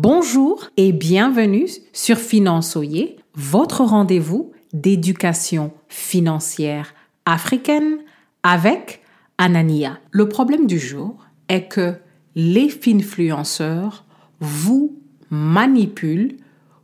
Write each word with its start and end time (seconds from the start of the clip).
Bonjour 0.00 0.70
et 0.76 0.92
bienvenue 0.92 1.66
sur 1.92 2.18
Finançoyer, 2.18 3.16
votre 3.34 3.82
rendez-vous 3.82 4.52
d'éducation 4.72 5.72
financière 5.88 6.94
africaine 7.26 7.98
avec 8.44 9.02
Anania. 9.38 9.98
Le 10.12 10.28
problème 10.28 10.68
du 10.68 10.78
jour 10.78 11.26
est 11.48 11.66
que 11.66 11.96
les 12.36 12.70
influenceurs 12.86 14.04
vous 14.38 14.96
manipulent 15.30 16.36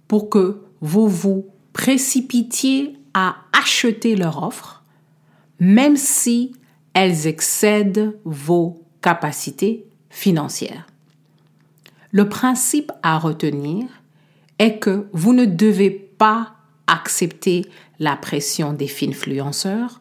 pour 0.08 0.28
que 0.28 0.64
vous 0.80 1.06
vous 1.06 1.46
précipitiez 1.72 2.96
à 3.14 3.36
acheter 3.52 4.16
leur 4.16 4.42
offre, 4.42 4.82
même 5.60 5.96
si 5.96 6.50
elles 6.94 7.28
excèdent 7.28 8.18
vos 8.24 8.82
capacités 9.00 9.86
financières. 10.10 10.88
Le 12.14 12.28
principe 12.28 12.92
à 13.02 13.18
retenir 13.18 13.88
est 14.60 14.78
que 14.78 15.08
vous 15.12 15.32
ne 15.32 15.46
devez 15.46 15.90
pas 15.90 16.54
accepter 16.86 17.66
la 17.98 18.14
pression 18.14 18.72
des 18.72 18.88
influenceurs 19.02 20.00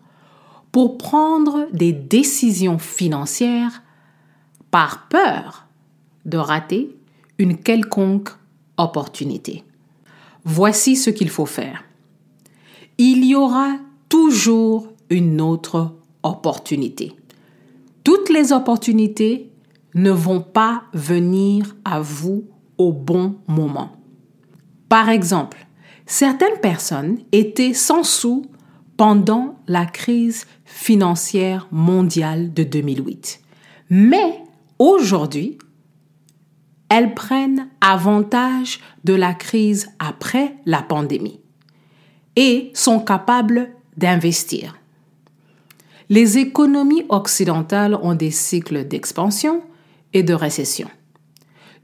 pour 0.71 0.99
prendre 0.99 1.67
des 1.73 1.91
décisions 1.91 2.77
financières 2.77 3.81
par 4.69 5.07
peur 5.07 5.65
de 6.25 6.38
rater 6.38 6.95
une 7.39 7.57
quelconque 7.57 8.30
opportunité. 8.77 9.63
Voici 10.45 10.95
ce 10.95 11.09
qu'il 11.09 11.31
faut 11.31 11.47
faire. 11.47 11.83
Il 12.99 13.25
y 13.25 13.33
aura 13.33 13.77
toujours 14.07 14.88
une 15.09 15.41
autre 15.41 15.95
opportunité. 16.21 17.13
Toutes 18.03 18.30
les 18.30 18.53
opportunités 18.53 19.49
ne 19.95 20.11
vont 20.11 20.41
pas 20.41 20.83
venir 20.93 21.75
à 21.85 21.99
vous 21.99 22.45
au 22.77 22.91
bon 22.91 23.38
moment. 23.47 23.91
Par 24.89 25.09
exemple, 25.09 25.66
certaines 26.05 26.59
personnes 26.61 27.19
étaient 27.31 27.73
sans 27.73 28.03
sous 28.03 28.45
pendant 28.97 29.59
la 29.67 29.86
crise 29.86 30.45
financière 30.66 31.67
mondiale 31.71 32.53
de 32.53 32.64
2008. 32.64 33.41
Mais 33.89 34.44
aujourd'hui, 34.80 35.58
elles 36.89 37.16
prennent 37.16 37.69
avantage 37.81 38.80
de 39.03 39.14
la 39.14 39.33
crise 39.33 39.89
après 39.99 40.55
la 40.66 40.81
pandémie 40.81 41.39
et 42.36 42.71
sont 42.73 42.99
capables 42.99 43.69
d'investir. 43.97 44.77
Les 46.09 46.38
économies 46.38 47.05
occidentales 47.09 47.97
ont 48.02 48.14
des 48.14 48.31
cycles 48.31 48.88
d'expansion 48.88 49.64
de 50.22 50.36
récession. 50.36 50.88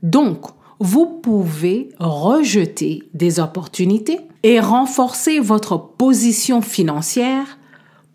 Donc, 0.04 0.46
vous 0.80 1.08
pouvez 1.08 1.90
rejeter 2.00 3.10
des 3.14 3.40
opportunités 3.40 4.20
et 4.44 4.60
renforcer 4.60 5.40
votre 5.40 5.78
position 5.78 6.62
financière 6.62 7.58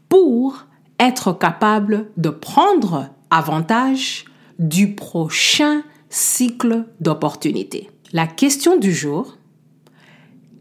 pour 0.08 0.66
être 1.00 1.32
capable 1.32 2.10
de 2.16 2.30
prendre 2.30 3.08
avantage 3.30 4.26
du 4.58 4.94
prochain 4.94 5.82
cycle 6.08 6.84
d'opportunités. 7.00 7.90
La 8.12 8.28
question 8.28 8.76
du 8.76 8.92
jour, 8.92 9.36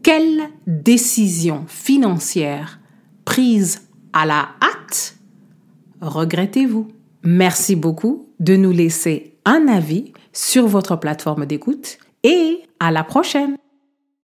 quelle 0.02 0.50
décision 0.66 1.64
financière 1.68 2.80
prise 3.24 3.82
à 4.12 4.26
la 4.26 4.48
hâte 4.60 4.74
regrettez-vous? 6.04 6.88
Merci 7.24 7.74
beaucoup 7.74 8.28
de 8.38 8.54
nous 8.54 8.70
laisser 8.70 9.38
un 9.46 9.66
avis 9.66 10.12
sur 10.34 10.66
votre 10.66 10.96
plateforme 10.96 11.46
d'écoute 11.46 11.98
et 12.22 12.62
à 12.80 12.90
la 12.90 13.02
prochaine. 13.02 13.56